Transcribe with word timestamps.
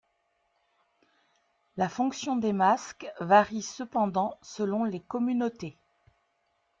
La 1.77 1.87
fonction 1.87 2.35
des 2.35 2.53
masques 2.53 3.05
varie 3.19 3.61
cependant 3.61 4.39
selon 4.41 4.83
les 4.83 4.99
communautés. 5.01 5.77